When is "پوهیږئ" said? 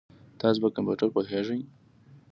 1.15-1.61